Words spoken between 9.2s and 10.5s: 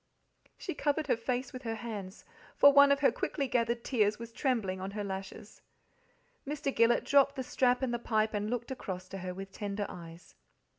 with tender eyes.